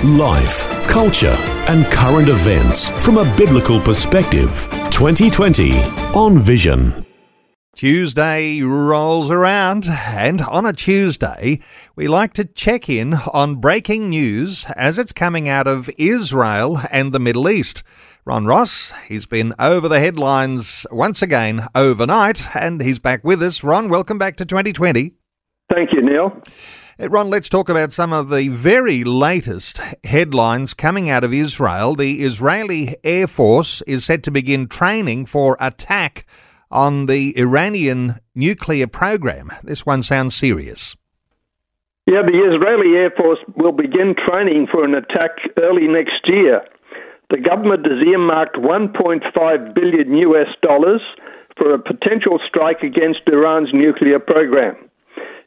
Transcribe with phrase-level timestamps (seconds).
[0.00, 1.36] Life, culture,
[1.68, 4.66] and current events from a biblical perspective.
[4.90, 5.78] 2020
[6.12, 7.06] on Vision.
[7.76, 11.60] Tuesday rolls around, and on a Tuesday,
[11.94, 17.12] we like to check in on breaking news as it's coming out of Israel and
[17.12, 17.84] the Middle East.
[18.24, 23.62] Ron Ross, he's been over the headlines once again overnight, and he's back with us.
[23.62, 25.14] Ron, welcome back to 2020.
[25.72, 26.42] Thank you, Neil.
[27.10, 31.96] Ron, let's talk about some of the very latest headlines coming out of Israel.
[31.96, 36.26] The Israeli Air Force is set to begin training for attack
[36.70, 39.50] on the Iranian nuclear program.
[39.64, 40.94] This one sounds serious.
[42.06, 46.60] Yeah, the Israeli Air Force will begin training for an attack early next year.
[47.30, 51.00] The government has earmarked 1.5 billion US dollars
[51.58, 54.76] for a potential strike against Iran's nuclear program.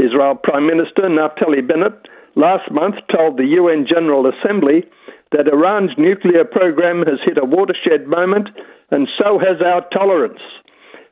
[0.00, 4.84] Israel Prime Minister Naftali Bennett last month told the UN General Assembly
[5.32, 8.48] that Iran's nuclear program has hit a watershed moment
[8.90, 10.40] and so has our tolerance.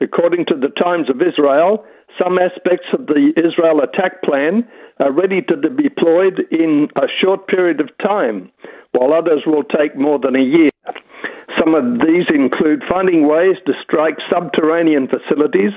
[0.00, 1.84] According to the Times of Israel,
[2.20, 4.68] some aspects of the Israel attack plan
[5.00, 8.50] are ready to be deployed in a short period of time,
[8.92, 10.70] while others will take more than a year.
[11.58, 15.72] Some of these include finding ways to strike subterranean facilities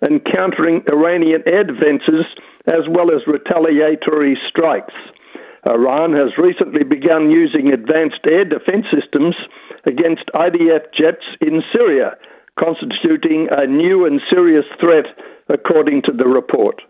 [0.00, 2.26] and countering Iranian defenses
[2.66, 4.94] as well as retaliatory strikes.
[5.66, 9.36] Iran has recently begun using advanced air defense systems
[9.84, 12.16] against IDF jets in Syria,
[12.58, 15.04] constituting a new and serious threat,
[15.48, 16.80] according to the report.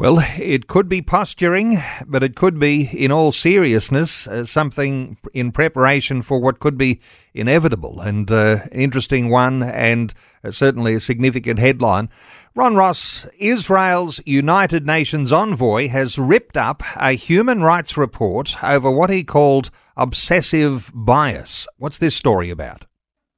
[0.00, 5.52] Well, it could be posturing, but it could be, in all seriousness, uh, something in
[5.52, 7.02] preparation for what could be
[7.34, 12.08] inevitable and uh, an interesting one, and uh, certainly a significant headline.
[12.54, 19.10] Ron Ross, Israel's United Nations envoy, has ripped up a human rights report over what
[19.10, 19.68] he called
[19.98, 21.68] obsessive bias.
[21.76, 22.86] What's this story about?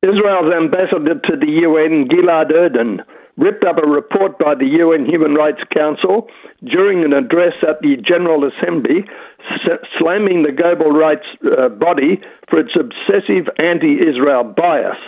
[0.04, 3.00] Israel's ambassador to the UN, Gilad Erdan,
[3.36, 6.28] ripped up a report by the UN Human Rights Council
[6.64, 9.04] during an address at the General Assembly,
[9.98, 15.00] slamming the global rights uh, body for its obsessive anti Israel bias.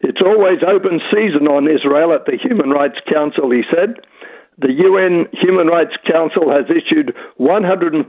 [0.00, 4.02] It's always open season on Israel at the Human Rights Council, he said.
[4.58, 8.02] The UN Human Rights Council has issued 142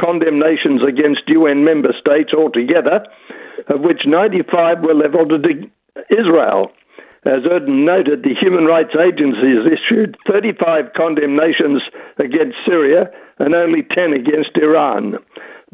[0.00, 3.06] condemnations against UN member states altogether,
[3.68, 5.44] of which 95 were leveled at
[6.10, 6.72] Israel.
[7.28, 11.84] As Erdan noted, the Human Rights Agency has issued 35 condemnations
[12.16, 15.20] against Syria and only 10 against Iran.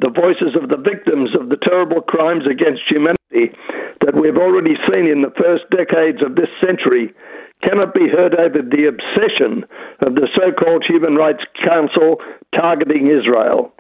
[0.03, 3.55] The voices of the victims of the terrible crimes against humanity
[4.03, 7.15] that we've already seen in the first decades of this century
[7.63, 9.63] cannot be heard over the obsession
[10.03, 12.19] of the so called Human Rights Council
[12.51, 13.71] targeting Israel.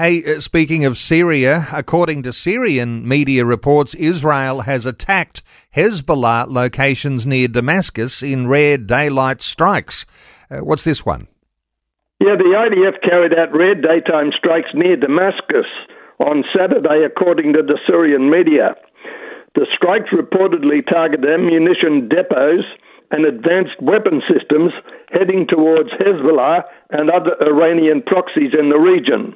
[0.00, 5.42] Hey, uh, speaking of Syria, according to Syrian media reports, Israel has attacked
[5.74, 10.06] Hezbollah locations near Damascus in rare daylight strikes.
[10.48, 11.26] Uh, what's this one?
[12.20, 15.66] Yeah, the IDF carried out rare daytime strikes near Damascus
[16.20, 18.76] on Saturday, according to the Syrian media.
[19.56, 22.62] The strikes reportedly targeted ammunition depots
[23.10, 24.70] and advanced weapon systems
[25.10, 29.34] heading towards Hezbollah and other Iranian proxies in the region.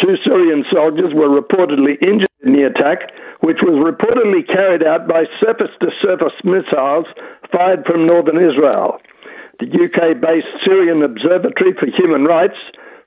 [0.00, 5.24] Two Syrian soldiers were reportedly injured in the attack, which was reportedly carried out by
[5.40, 7.04] surface to surface missiles
[7.52, 8.98] fired from northern Israel.
[9.60, 12.56] The UK based Syrian Observatory for Human Rights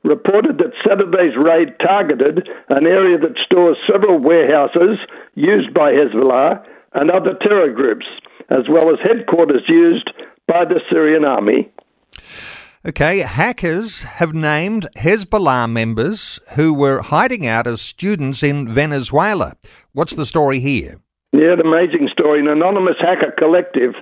[0.04, 5.00] reported that Saturday's raid targeted an area that stores several warehouses
[5.34, 6.62] used by Hezbollah
[6.94, 8.06] and other terror groups,
[8.50, 10.12] as well as headquarters used
[10.48, 11.72] by the Syrian army.
[12.86, 19.54] Okay, hackers have named Hezbollah members who were hiding out as students in Venezuela.
[19.94, 21.00] What's the story here?
[21.32, 22.42] Yeah, an amazing story.
[22.42, 23.96] An anonymous hacker collective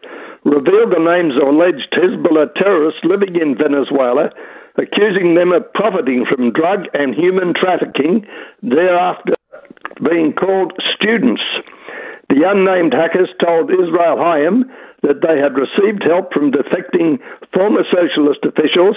[0.46, 4.32] revealed the names of alleged Hezbollah terrorists living in Venezuela,
[4.82, 8.26] accusing them of profiting from drug and human trafficking,
[8.64, 9.34] thereafter
[10.02, 11.44] being called students.
[12.32, 14.64] The unnamed hackers told Israel Hayom
[15.04, 17.20] that they had received help from defecting
[17.52, 18.96] former socialist officials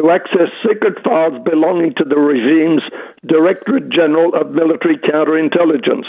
[0.00, 2.80] to access secret files belonging to the regime's
[3.28, 6.08] Directorate General of Military Counterintelligence.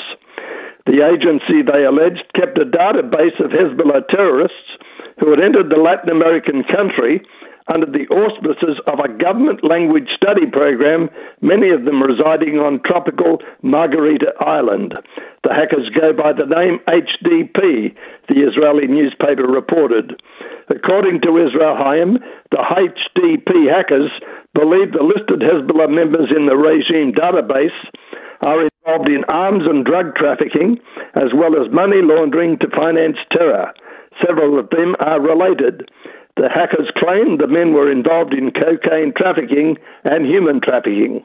[0.87, 4.79] The agency, they alleged, kept a database of Hezbollah terrorists
[5.19, 7.19] who had entered the Latin American country
[7.67, 11.09] under the auspices of a government language study program,
[11.41, 14.94] many of them residing on tropical Margarita Island.
[15.44, 17.94] The hackers go by the name HDP,
[18.29, 20.21] the Israeli newspaper reported.
[20.69, 22.21] According to Israel Hayom,
[22.51, 24.13] the HDP hackers
[24.53, 27.75] believe the listed Hezbollah members in the regime database
[28.41, 30.77] are involved in arms and drug trafficking,
[31.15, 33.73] as well as money laundering to finance terror.
[34.25, 35.89] Several of them are related.
[36.37, 41.23] The hackers claimed the men were involved in cocaine trafficking and human trafficking.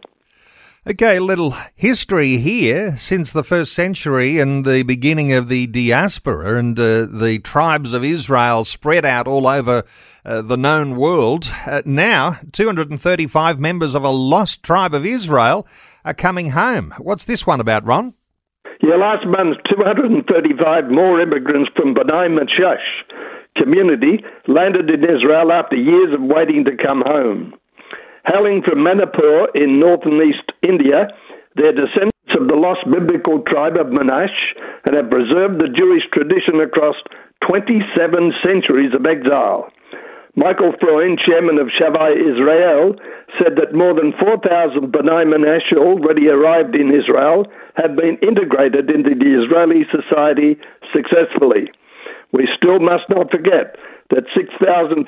[0.86, 6.58] Okay, a little history here since the first century and the beginning of the diaspora
[6.58, 9.82] and uh, the tribes of Israel spread out all over
[10.24, 11.52] uh, the known world.
[11.66, 15.66] Uh, now, 235 members of a lost tribe of Israel
[16.04, 16.94] are coming home.
[16.98, 18.14] What's this one about, Ron?
[18.80, 22.78] Yeah, last month, 235 more immigrants from Bnai Menashe
[23.56, 27.55] community landed in Israel after years of waiting to come home.
[28.26, 31.08] Hailing from Manipur in northern east India,
[31.56, 34.55] they're descendants of the lost biblical tribe of Menashe
[34.85, 36.94] and have preserved the Jewish tradition across
[37.49, 39.73] 27 centuries of exile.
[40.37, 42.94] Michael Freund, chairman of Shavei Israel,
[43.37, 49.11] said that more than 4,000 B'nai Menashe already arrived in Israel have been integrated into
[49.11, 50.55] the Israeli society
[50.94, 51.67] successfully.
[52.32, 53.76] We still must not forget
[54.10, 55.06] that 6,500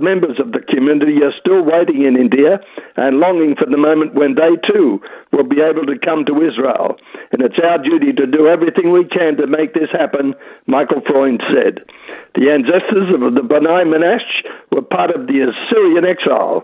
[0.00, 2.62] members of the community are still waiting in India
[2.96, 5.02] and longing for the moment when they too
[5.32, 6.94] will be able to come to Israel.
[7.32, 10.34] And it's our duty to do everything we can to make this happen,
[10.66, 11.82] Michael Freund said.
[12.38, 16.62] The ancestors of the B'nai Menashe were part of the Assyrian exile.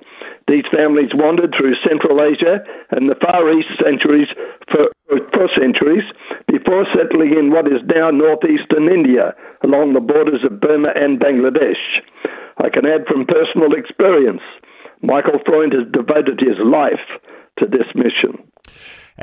[0.53, 2.61] These families wandered through Central Asia
[2.91, 4.29] and the Far East centuries
[4.69, 6.05] for, for centuries
[6.45, 9.33] before settling in what is now northeastern India,
[9.65, 11.81] along the borders of Burma and Bangladesh.
[12.59, 14.45] I can add from personal experience,
[15.01, 17.01] Michael Freund has devoted his life
[17.59, 18.37] to this mission.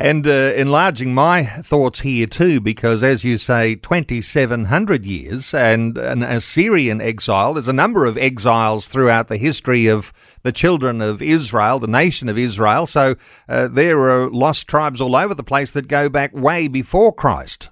[0.02, 6.24] And uh, enlarging my thoughts here too, because as you say, 2,700 years and an
[6.24, 10.14] Assyrian exile, there's a number of exiles throughout the history of
[10.44, 12.88] the children of Israel, the nation of Israel.
[12.88, 13.16] So
[13.50, 17.70] uh, there are lost tribes all over the place that go back way before Christ.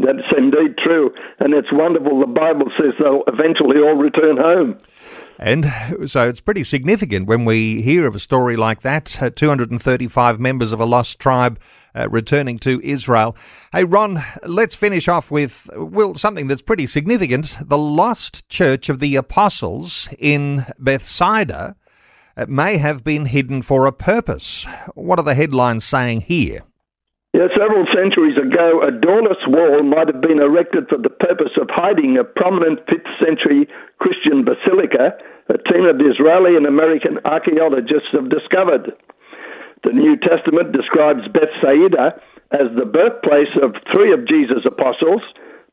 [0.00, 1.14] That's indeed true.
[1.38, 2.18] And it's wonderful.
[2.18, 4.76] The Bible says they'll eventually all return home.
[5.38, 5.66] And
[6.06, 10.72] so it's pretty significant when we hear of a story like that uh, 235 members
[10.72, 11.60] of a lost tribe
[11.94, 13.36] uh, returning to Israel.
[13.72, 17.56] Hey, Ron, let's finish off with well, something that's pretty significant.
[17.60, 21.76] The lost church of the apostles in Bethsaida
[22.36, 24.66] uh, may have been hidden for a purpose.
[24.94, 26.60] What are the headlines saying here?
[27.34, 31.66] Yeah, several centuries ago, a doorless wall might have been erected for the purpose of
[31.66, 33.66] hiding a prominent 5th century
[33.98, 38.92] Christian basilica a team of Israeli and American archaeologists have discovered.
[39.84, 42.16] The New Testament describes Bethsaida
[42.52, 45.20] as the birthplace of three of Jesus' apostles,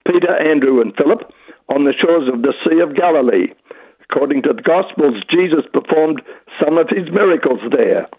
[0.06, 1.24] Peter, Andrew, and Philip,
[1.70, 3.54] on the shores of the Sea of Galilee.
[4.10, 6.22] According to the Gospels, Jesus performed
[6.60, 8.10] some of his miracles there.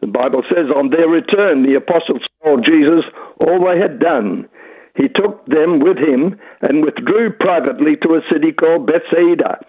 [0.00, 3.04] The Bible says, on their return, the apostles told Jesus
[3.40, 4.48] all they had done.
[4.94, 9.60] He took them with him and withdrew privately to a city called Bethsaida.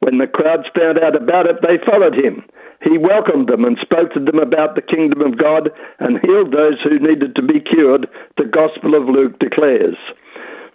[0.00, 2.42] When the crowds found out about it, they followed him.
[2.82, 6.82] He welcomed them and spoke to them about the kingdom of God and healed those
[6.82, 9.94] who needed to be cured, the Gospel of Luke declares.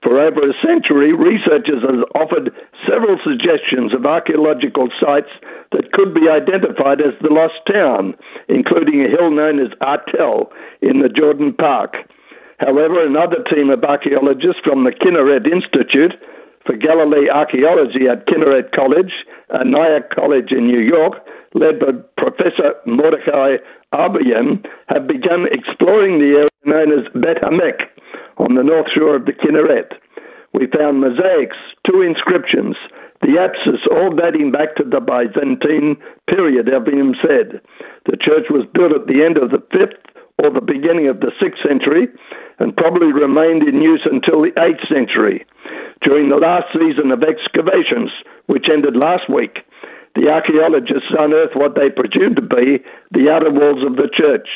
[0.03, 2.53] For over a century, researchers have offered
[2.85, 5.31] several suggestions of archaeological sites
[5.71, 8.13] that could be identified as the lost town,
[8.47, 11.97] including a hill known as et-Tell in the Jordan Park.
[12.59, 16.13] However, another team of archaeologists from the Kinneret Institute
[16.65, 19.13] for Galilee Archaeology at Kinneret College,
[19.49, 21.23] and Nyack College in New York,
[21.53, 23.57] led by Professor Mordechai
[23.93, 27.87] Aviam, have begun exploring the area known as Beit Habek
[28.57, 29.93] the north shore of the Kinneret.
[30.57, 32.73] We found mosaics, two inscriptions,
[33.21, 37.61] the apsis, all dating back to the Byzantine period, Aviam said.
[38.09, 40.01] The church was built at the end of the 5th
[40.41, 42.09] or the beginning of the 6th century
[42.57, 45.45] and probably remained in use until the 8th century.
[46.01, 48.09] During the last season of excavations,
[48.49, 49.61] which ended last week,
[50.17, 52.81] the archaeologists unearthed what they presumed to be
[53.13, 54.49] the outer walls of the church.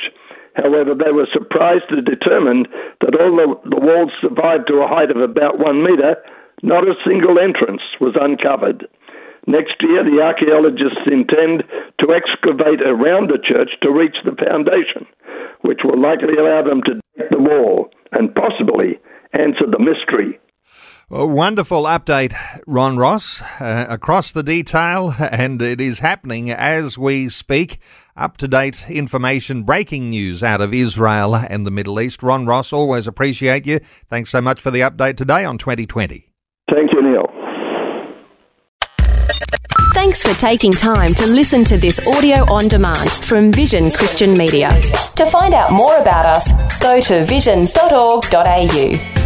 [0.55, 2.67] However, they were surprised to determine
[2.99, 6.17] that although the walls survived to a height of about one metre,
[6.61, 8.87] not a single entrance was uncovered.
[9.47, 11.63] Next year, the archaeologists intend
[11.99, 15.07] to excavate around the church to reach the foundation,
[15.61, 18.99] which will likely allow them to deck the wall and possibly
[19.33, 20.40] answer the mystery.
[21.13, 22.33] A wonderful update,
[22.65, 27.79] Ron Ross, uh, across the detail, and it is happening as we speak.
[28.15, 32.23] Up to date information, breaking news out of Israel and the Middle East.
[32.23, 33.79] Ron Ross, always appreciate you.
[34.09, 36.29] Thanks so much for the update today on 2020.
[36.73, 37.27] Thank you, Neil.
[39.93, 44.69] Thanks for taking time to listen to this audio on demand from Vision Christian Media.
[45.17, 49.20] To find out more about us, go to vision.org.au.